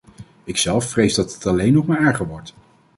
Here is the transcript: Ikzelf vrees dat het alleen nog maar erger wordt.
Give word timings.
Ikzelf 0.43 0.89
vrees 0.89 1.15
dat 1.15 1.33
het 1.33 1.45
alleen 1.45 1.73
nog 1.73 1.85
maar 1.85 2.01
erger 2.01 2.27
wordt. 2.27 2.53